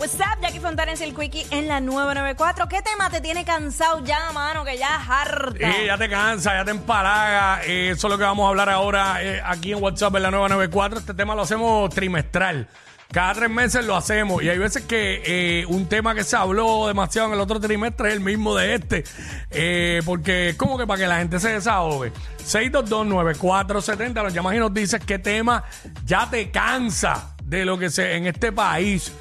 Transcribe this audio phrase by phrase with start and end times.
[0.00, 2.68] What's up, Jackie Fontanes y el Quickie en la 994.
[2.68, 4.64] ¿Qué tema te tiene cansado ya, mano?
[4.64, 5.58] Que ya es harta.
[5.58, 7.62] Sí, ya te cansa, ya te empalaga.
[7.64, 11.00] Eso es lo que vamos a hablar ahora eh, aquí en WhatsApp en la 994.
[11.00, 12.66] Este tema lo hacemos trimestral.
[13.12, 14.42] Cada tres meses lo hacemos.
[14.42, 18.08] Y hay veces que eh, un tema que se habló demasiado en el otro trimestre
[18.08, 19.04] es el mismo de este.
[19.50, 22.10] Eh, porque es como que para que la gente se desahogue.
[22.46, 25.62] 6229470 nos llamas y nos dices qué tema
[26.06, 29.12] ya te cansa de lo que se en este país.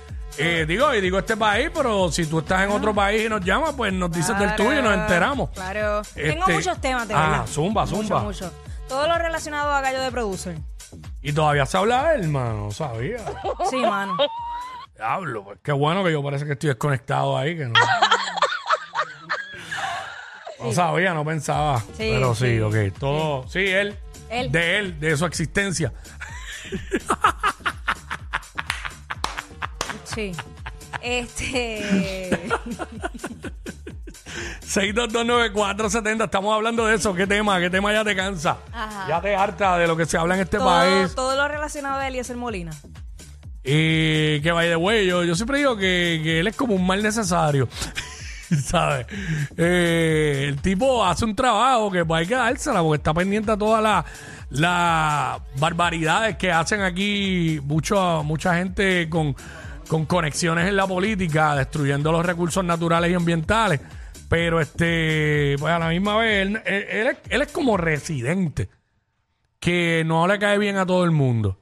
[0.41, 3.41] Eh, digo, y digo este país, pero si tú estás en otro país y nos
[3.43, 5.49] llamas, pues nos dices del Claro, tuyo y nos enteramos.
[5.51, 6.01] Claro.
[6.01, 7.47] Este- Tengo muchos temas, de Ah, verdad.
[7.47, 8.19] zumba, zumba.
[8.21, 8.53] Mucho, mucho.
[8.87, 10.57] Todo lo relacionado a Gallo de Producer.
[11.21, 13.19] Y todavía se habla de él, mano, no sabía.
[13.69, 14.15] Sí, mano.
[14.95, 17.73] Diablo, pues qué bueno que yo parece que estoy desconectado ahí, que no.
[20.61, 21.79] No sabía, no pensaba.
[21.79, 22.75] Sí, pero sí, sí, ok.
[22.99, 23.97] Todo, sí, él,
[24.29, 24.51] Él.
[24.51, 25.93] De él, de su existencia.
[30.19, 30.33] Sí.
[31.01, 32.29] Este.
[34.61, 37.13] 6229470, estamos hablando de eso.
[37.15, 37.57] ¿Qué tema?
[37.59, 38.57] ¿Qué tema ya te cansa?
[38.73, 39.05] Ajá.
[39.07, 41.15] Ya te harta de lo que se habla en este todo, país.
[41.15, 42.71] todo lo relacionado a Eliezer Molina.
[43.63, 46.85] Y que vaya de güey, yo, yo siempre digo que, que él es como un
[46.85, 47.69] mal necesario.
[48.63, 49.07] ¿Sabes?
[49.57, 53.57] Eh, el tipo hace un trabajo que pues hay que dársela porque está pendiente a
[53.57, 54.05] todas las
[54.49, 59.35] las barbaridades que hacen aquí mucho, mucha gente con,
[59.89, 63.81] con conexiones en la política, destruyendo los recursos naturales y ambientales.
[64.29, 68.69] Pero este, pues a la misma vez, él, él- él es, él es como residente,
[69.59, 71.59] que no le cae bien a todo el mundo.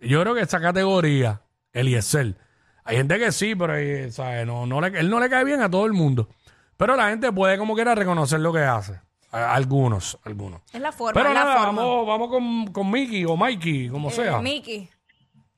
[0.00, 2.36] Yo creo que esa categoría, Eliezer,
[2.84, 4.46] hay gente que sí, pero eh, ¿sabe?
[4.46, 6.28] No, no le- él no le cae bien a todo el mundo.
[6.76, 9.00] Pero la gente puede como quiera reconocer lo que hace.
[9.32, 10.60] Algunos, algunos.
[10.72, 11.14] Es la forma.
[11.20, 11.82] Pero la nada, forma.
[11.82, 14.38] vamos, vamos con, con Mickey o Mikey, como Eh, sea.
[14.38, 14.88] Mickey.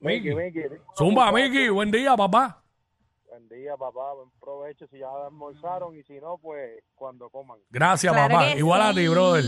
[0.01, 0.35] Mickey.
[0.35, 0.61] Miki,
[0.97, 2.63] Zumba, Mickey, buen día, papá.
[3.29, 4.15] Buen día, papá.
[4.15, 7.59] Buen provecho si ya almorzaron y si no, pues cuando coman.
[7.71, 8.53] Gracias, Claro papá.
[8.53, 8.95] que Igual a sí.
[9.01, 9.45] ti, brother.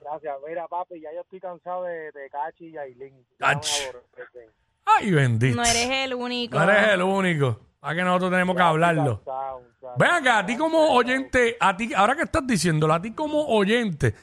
[0.00, 0.36] Gracias.
[0.46, 3.14] Mira, papi, ya yo estoy cansado de, de Cachi y Ailín.
[3.38, 4.50] Ya me aborrecen.
[4.84, 5.56] Ay, bendito.
[5.56, 6.58] No eres el único.
[6.58, 7.60] No eres el único.
[7.80, 9.18] A que nosotros tenemos que hablarlo.
[9.18, 9.94] Cansado, cansado.
[9.98, 13.46] Ven acá, a ti como oyente, a ti, ahora que estás diciéndolo, a ti como
[13.48, 14.14] oyente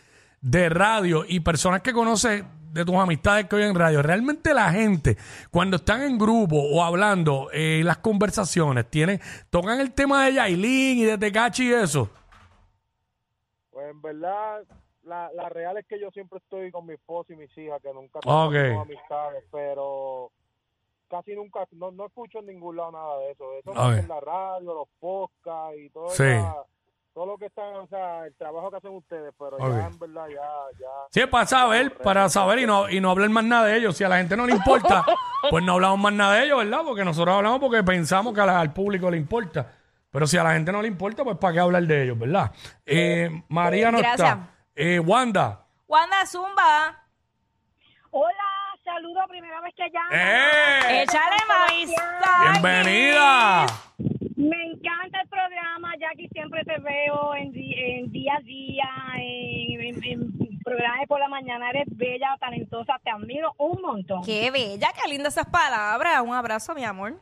[0.41, 2.43] de radio y personas que conoces
[2.75, 5.15] de tus amistades que oyen radio, realmente la gente,
[5.49, 10.97] cuando están en grupo o hablando eh, las conversaciones, tienen, tocan el tema de Yailin
[10.99, 12.09] y de Tecachi y eso.
[13.71, 14.63] Pues en verdad,
[15.03, 17.93] la, la real es que yo siempre estoy con mi esposa y mis hijas, que
[17.93, 20.31] nunca tengo amistades, pero
[21.09, 23.45] casi nunca, no, no escucho en ningún lado nada de eso.
[23.57, 23.77] Eso Ok.
[23.77, 26.23] más en la radio, los podcasts y todo, Sí.
[26.23, 26.63] esa-
[27.15, 30.27] todo lo que están, o sea, el trabajo que hacen ustedes, pero ya en verdad,
[30.27, 30.41] ya,
[30.77, 30.87] ya.
[31.11, 33.95] Sí, es para saber, para saber y no, y no hablar más nada de ellos.
[33.95, 35.05] Si a la gente no le importa,
[35.49, 36.81] pues no hablamos más nada de ellos, ¿verdad?
[36.85, 39.71] Porque nosotros hablamos porque pensamos que a la- al público le importa.
[40.11, 42.51] Pero si a la gente no le importa, pues para qué hablar de ellos, ¿verdad?
[42.85, 44.19] Eh, María no Gracias.
[44.29, 44.49] está.
[44.75, 45.65] Eh, Wanda.
[45.87, 47.01] Wanda Zumba.
[48.11, 50.09] Hola, saludo, primera vez que llamo.
[50.11, 51.03] ¡Eh!
[51.03, 51.89] Échale maíz.
[52.51, 53.65] ¡Bienvenida!
[54.37, 54.94] Me encanta
[56.09, 57.51] Jackie, siempre te veo en,
[58.11, 63.09] día a día, en, en, en programas de por la mañana, eres bella, talentosa, te
[63.11, 64.23] admiro un montón.
[64.23, 66.21] Qué bella, qué lindas esas palabras.
[66.21, 67.13] Un abrazo, mi amor.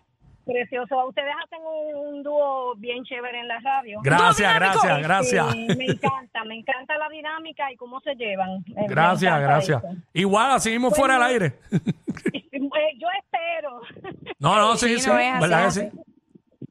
[0.46, 4.02] Precioso, ustedes hacen un, un dúo bien chévere en la radio.
[4.04, 5.52] Gracias, gracias, gracias.
[5.54, 8.62] Sí, me encanta, me encanta la dinámica y cómo se llevan.
[8.68, 9.82] Me- me Gracias, gracias.
[9.84, 9.96] eso.
[10.14, 11.54] Igual, así mismo fuera al aire.
[12.76, 13.82] Eh, Yo espero.
[14.40, 15.90] No, no, sí, Sí, sí, no es así, ¿verdad que sí?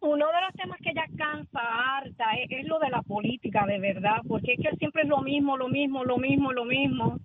[0.00, 3.78] Uno de los temas que ya cansa, harta, es, es lo de la política, de
[3.80, 7.18] verdad, porque es que siempre es lo mismo, lo mismo, lo mismo, lo mismo.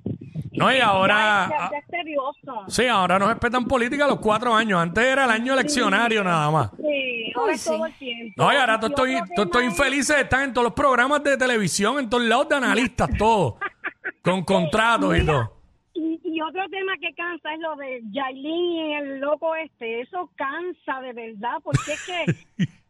[0.53, 2.63] No, y ahora- Ya, ya- ya es tedioso.
[2.67, 4.81] Sí, ahora nos respetan política a los cuatro años.
[4.81, 6.71] Antes era el año eleccionario nada más.
[6.77, 7.91] Sí, ahora Uy, es todo sí.
[7.91, 8.43] el tiempo.
[8.43, 11.37] No, y ahora Y estoy, todos estoy infelices de estar en todos los programas de
[11.37, 13.55] televisión, en todos lados de analistas, todos.
[14.23, 15.53] Con contratos y todo.
[15.93, 20.01] Y, y otro tema que cansa es lo de Yailin y el loco este.
[20.01, 22.65] Eso cansa de verdad, porque es que,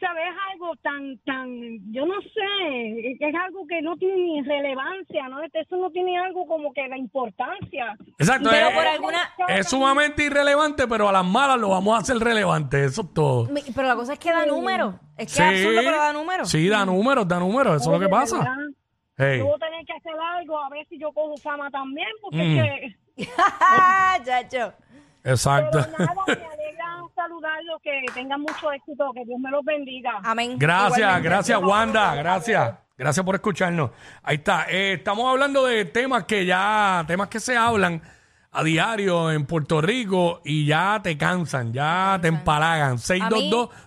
[0.00, 0.24] ¿sabes?
[0.28, 1.48] Es algo tan, tan,
[1.92, 5.42] yo no sé, es algo que no tiene ni relevancia, ¿no?
[5.42, 7.96] Eso no tiene algo como que la importancia.
[8.18, 12.00] Exacto, Pero es, por alguna- es sumamente irrelevante, pero a las malas lo vamos a
[12.02, 13.46] hacer relevante, eso es todo.
[13.46, 14.94] Mi- Pero la cosa es que da números.
[15.16, 16.48] Es que Sí, es absurdo, pero da números.
[16.50, 18.38] sí, da números, da números, eso es lo que pasa.
[18.38, 18.56] ¿verdad?
[19.16, 19.38] Hey.
[19.38, 22.38] Yo voy a tener que hacer algo a ver si yo cojo fama también, porque
[22.38, 22.58] Mm.
[22.58, 22.80] es
[23.16, 23.28] que...
[24.24, 24.72] Chacho.
[25.24, 25.78] Exacto.
[25.96, 26.14] Pero nada,
[27.82, 30.20] que tengan mucho éxito, que Dios me los bendiga.
[30.24, 30.56] Amén.
[30.58, 31.28] Gracias, Igualmente.
[31.28, 32.74] gracias Wanda, gracias.
[32.98, 33.90] Gracias por escucharnos.
[34.22, 34.66] Ahí está.
[34.68, 38.00] Eh, estamos hablando de temas que ya, temas que se hablan
[38.54, 42.98] a diario en Puerto Rico y ya te cansan, ya te empalagan.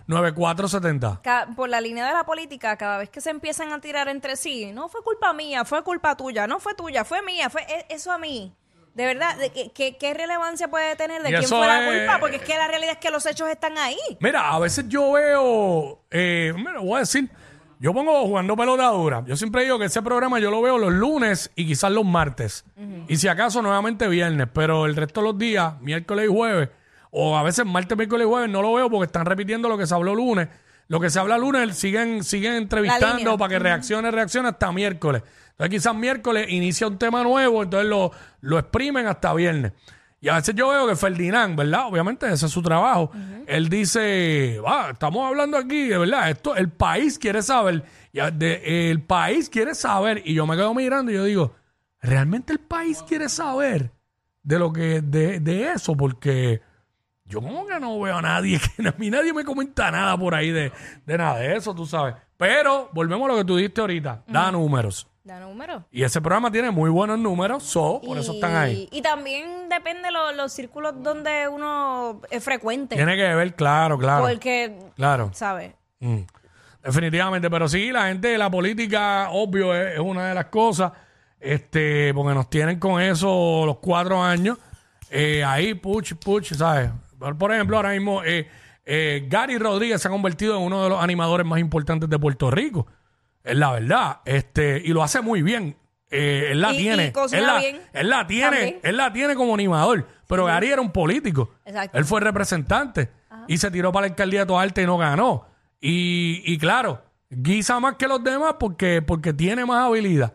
[0.08, 1.20] 622-9470.
[1.22, 4.36] Ca- por la línea de la política, cada vez que se empiezan a tirar entre
[4.36, 7.86] sí, no fue culpa mía, fue culpa tuya, no fue tuya, fue mía, fue e-
[7.90, 8.52] eso a mí.
[8.96, 11.86] De verdad, ¿de qué, qué- qué relevancia puede tener de Y quién eso fue la
[11.86, 12.18] es- culpa?
[12.18, 13.98] Porque es que la realidad es que los hechos están ahí.
[14.20, 17.28] Mira, a veces yo veo, eh, mira, voy a decir,
[17.78, 19.22] yo pongo jugando pelota dura.
[19.26, 22.64] Yo siempre digo que ese programa yo lo veo los lunes y quizás los martes.
[23.06, 26.70] Y si acaso nuevamente viernes, pero el resto de los días, miércoles y jueves,
[27.10, 29.86] o a veces martes, miércoles y jueves, no lo veo porque están repitiendo lo que
[29.86, 30.48] se habló lunes.
[30.88, 35.22] Lo que se habla lunes siguen, siguen entrevistando para que reaccione, reaccione hasta miércoles.
[35.50, 39.72] Entonces quizás miércoles inicia un tema nuevo, entonces lo, lo exprimen hasta viernes.
[40.20, 41.86] Y a veces yo veo que Ferdinand, ¿verdad?
[41.86, 43.10] Obviamente ese es su trabajo.
[43.46, 48.90] Él dice, va, estamos hablando aquí, de verdad, esto, el país quiere saber, y de-
[48.90, 51.54] el país quiere saber, y yo me quedo mirando y yo digo,
[52.00, 53.92] ¿realmente el país quiere saber
[54.42, 55.96] de lo que, de, de eso?
[55.96, 56.60] Porque
[57.28, 60.34] yo como que no veo a nadie, que a mí nadie me comenta nada por
[60.34, 60.72] ahí de,
[61.04, 62.14] de nada de eso, tú sabes.
[62.36, 65.06] Pero volvemos a lo que tú dijiste ahorita, da números.
[65.24, 65.84] Da número.
[65.90, 68.88] Y ese programa tiene muy buenos números, so, por eso están ahí.
[68.92, 72.94] Y también depende lo- los círculos donde uno es frecuente.
[72.94, 74.24] Tiene que ver, claro, claro.
[74.28, 75.30] Porque, Claro.
[75.32, 75.72] ¿sabes?
[75.98, 76.20] Mm.
[76.84, 80.92] Definitivamente, pero sí, la gente de la política, obvio, es, es una de las cosas,
[81.40, 84.58] este, porque nos tienen con eso los cuatro años,
[85.10, 86.90] eh, ahí, puch, puch, ¿sabes?
[87.18, 88.48] Por, ejemplo, ahora mismo, eh,
[88.84, 92.50] eh, Gary Rodríguez se ha convertido en uno de los animadores más importantes de Puerto
[92.50, 92.86] Rico,
[93.42, 95.76] es la verdad, este, y lo hace muy bien.
[96.10, 98.80] Eh, él la Y- tiene, él la, bien él la tiene, también.
[98.82, 101.50] él la tiene como animador, pero Gary era un político.
[101.64, 101.98] Exacto.
[101.98, 103.10] Él fue representante
[103.48, 105.46] y se tiró para la alcaldía de Toarte y no ganó.
[105.80, 110.32] Y, y claro, guisa más que los demás porque, porque tiene más habilidad.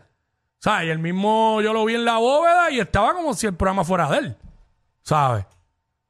[0.60, 0.88] ¿Sabes?
[0.88, 3.84] Y el mismo yo lo vi en la bóveda y estaba como si el programa
[3.84, 4.38] fuera de él.
[5.02, 5.46] ¿Sabes?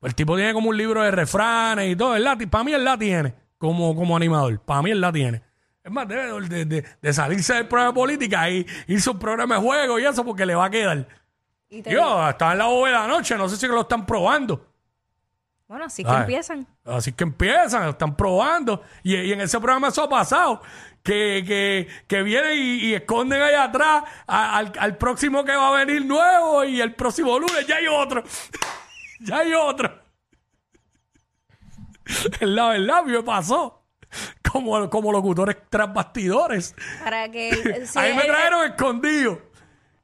[0.02, 2.16] El tipo tiene como un libro de refranes y todo.
[2.50, 4.60] Para mí él la tiene como, como animador.
[4.60, 5.42] Para mí él la tiene.
[5.84, 9.56] Es más, debe de, de- de salirse del programa de política y irse un programa
[9.56, 11.08] de juego y eso porque le va a quedar.
[11.70, 14.68] Y te- Yo, estaba en la bóveda anoche, no sé si lo están probando.
[15.68, 16.22] bueno, así que Ay.
[16.22, 16.68] empiezan.
[16.86, 18.82] Así que empiezan, están probando.
[19.04, 20.62] Y, y en ese programa eso ha pasado.
[21.04, 25.70] Que, que, que vienen y, y esconden allá atrás a- al, al próximo que va
[25.70, 28.24] a venir nuevo y el próximo lunes ya hay otro.
[29.22, 30.00] ya hay otro.
[32.42, 33.78] La verdad, me pasó.
[34.52, 36.76] Como, como locutores tras bastidores.
[37.04, 37.86] Para que...
[37.86, 39.42] sí, a mí me eh, trajeron escondido.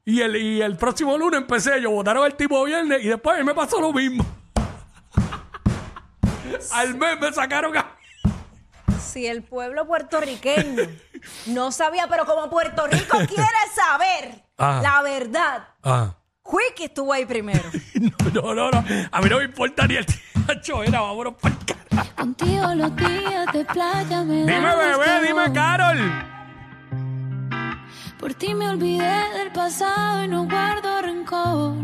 [0.06, 3.40] Y el, y el próximo lunes empecé yo, votaron el tipo viernes y después a
[3.40, 4.24] mí me pasó lo mismo.
[6.72, 7.94] Al mes me sacaron a...
[8.98, 10.82] Si el pueblo puertorriqueño
[11.46, 13.44] no sabía, pero como Puerto Rico quiere
[13.74, 14.80] saber Ah.
[14.82, 16.14] la verdad, Ah.
[16.48, 17.62] Quick estuvo ahí primero.
[18.32, 18.84] No, no, no.
[19.10, 20.82] A mí no me importa ni el tío.
[20.82, 22.14] Era, vámonos para el carajo.
[22.16, 25.52] Contigo los días de playa me Dime, bebé, dime.
[25.52, 25.98] Carol.
[28.18, 31.74] Por ti me olvidé del pasado y no guardo rencor.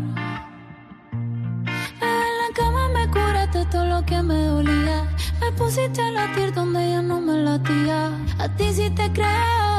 [1.99, 5.07] Bebé, en la cama me curaste todo lo que me dolía.
[5.41, 8.11] Me pusiste a latir donde ya no me latía.
[8.37, 9.74] A ti sí te creo.